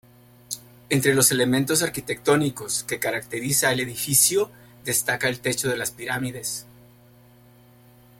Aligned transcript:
Entre 0.89 1.13
los 1.13 1.31
elementos 1.31 1.83
arquitectónicos 1.83 2.83
que 2.85 2.97
caracterizan 2.97 3.73
el 3.73 3.81
edificio, 3.81 4.49
destaca 4.83 5.29
el 5.29 5.39
techo 5.41 5.69
de 5.69 5.85
pirámides. 5.95 6.65